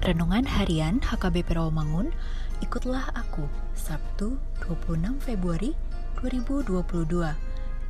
[0.00, 2.08] Renungan Harian HKBP Rawamangun,
[2.64, 3.44] ikutlah aku,
[3.76, 5.76] Sabtu 26 Februari
[6.24, 7.36] 2022,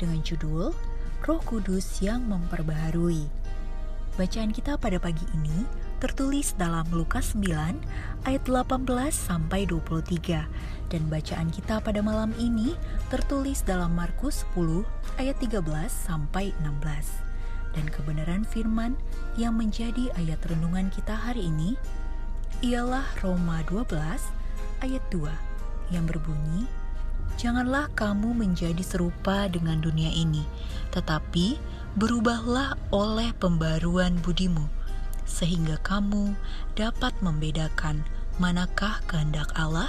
[0.00, 0.72] dengan judul
[1.28, 3.28] Roh Kudus yang Memperbaharui.
[4.16, 5.68] Bacaan kita pada pagi ini
[6.00, 10.48] tertulis dalam Lukas 9 ayat 18 sampai 23
[10.88, 12.72] dan bacaan kita pada malam ini
[13.12, 14.80] tertulis dalam Markus 10
[15.20, 15.60] ayat 13
[15.92, 17.28] sampai 16
[17.76, 18.96] dan kebenaran firman
[19.36, 21.76] yang menjadi ayat renungan kita hari ini
[22.60, 23.94] ialah Roma 12
[24.82, 26.66] ayat 2 yang berbunyi
[27.38, 30.42] Janganlah kamu menjadi serupa dengan dunia ini,
[30.90, 31.54] tetapi
[31.94, 34.66] berubahlah oleh pembaruan budimu,
[35.22, 36.34] sehingga kamu
[36.74, 38.02] dapat membedakan
[38.42, 39.86] manakah kehendak Allah,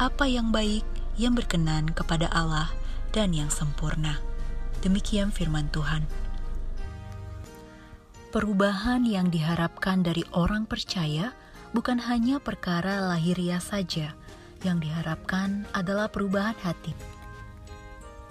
[0.00, 0.88] apa yang baik,
[1.20, 2.72] yang berkenan kepada Allah,
[3.12, 4.16] dan yang sempurna.
[4.80, 6.08] Demikian firman Tuhan.
[8.32, 11.36] Perubahan yang diharapkan dari orang percaya
[11.76, 14.16] bukan hanya perkara lahiriah saja,
[14.64, 16.96] yang diharapkan adalah perubahan hati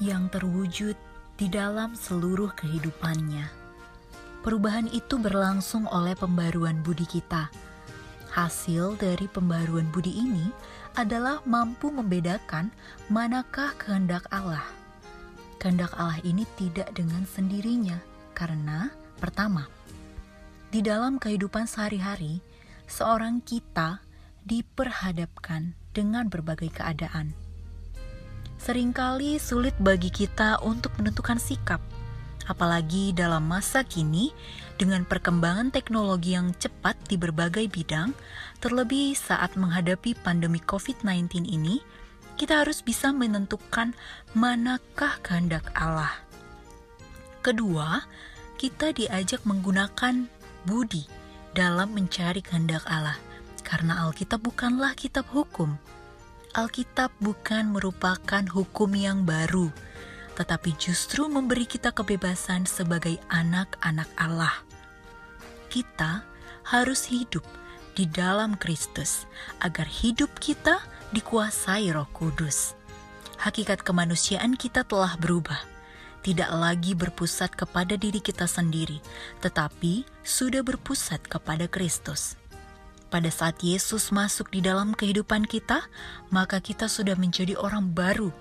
[0.00, 0.96] yang terwujud
[1.36, 3.46] di dalam seluruh kehidupannya.
[4.40, 7.52] Perubahan itu berlangsung oleh pembaruan budi kita.
[8.32, 10.48] Hasil dari pembaruan budi ini
[10.98, 12.72] adalah mampu membedakan
[13.12, 14.64] manakah kehendak Allah.
[15.62, 18.00] Kehendak Allah ini tidak dengan sendirinya,
[18.34, 18.90] karena
[19.22, 19.70] pertama,
[20.74, 22.42] di dalam kehidupan sehari-hari,
[22.86, 24.04] seorang kita
[24.44, 27.32] diperhadapkan dengan berbagai keadaan.
[28.60, 31.80] Seringkali sulit bagi kita untuk menentukan sikap,
[32.48, 34.32] apalagi dalam masa kini
[34.80, 38.16] dengan perkembangan teknologi yang cepat di berbagai bidang,
[38.60, 41.84] terlebih saat menghadapi pandemi COVID-19 ini,
[42.34, 43.94] kita harus bisa menentukan
[44.34, 46.24] manakah kehendak Allah.
[47.44, 48.08] Kedua,
[48.56, 50.24] kita diajak menggunakan
[50.64, 51.23] budi
[51.54, 53.14] dalam mencari kehendak Allah,
[53.62, 55.78] karena Alkitab bukanlah kitab hukum.
[56.50, 59.70] Alkitab bukan merupakan hukum yang baru,
[60.34, 64.66] tetapi justru memberi kita kebebasan sebagai anak-anak Allah.
[65.70, 66.26] Kita
[66.66, 67.46] harus hidup
[67.94, 69.30] di dalam Kristus
[69.62, 70.82] agar hidup kita
[71.14, 72.74] dikuasai Roh Kudus.
[73.38, 75.73] Hakikat kemanusiaan kita telah berubah
[76.24, 78.98] tidak lagi berpusat kepada diri kita sendiri,
[79.44, 82.40] tetapi sudah berpusat kepada Kristus.
[83.12, 85.84] Pada saat Yesus masuk di dalam kehidupan kita,
[86.32, 88.32] maka kita sudah menjadi orang baru,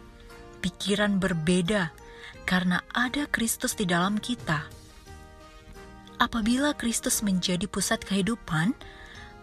[0.64, 1.92] pikiran berbeda,
[2.48, 4.64] karena ada Kristus di dalam kita.
[6.24, 8.72] Apabila Kristus menjadi pusat kehidupan,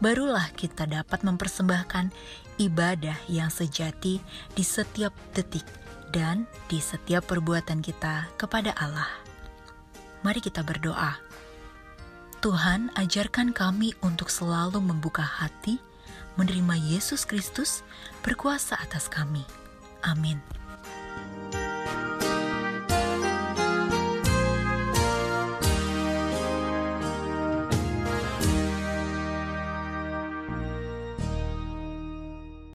[0.00, 2.08] barulah kita dapat mempersembahkan
[2.56, 4.16] ibadah yang sejati
[4.56, 5.68] di setiap detik
[6.10, 9.08] dan di setiap perbuatan kita kepada Allah.
[10.20, 11.16] Mari kita berdoa.
[12.40, 15.80] Tuhan, ajarkan kami untuk selalu membuka hati,
[16.36, 17.84] menerima Yesus Kristus
[18.24, 19.44] berkuasa atas kami.
[20.04, 20.59] Amin.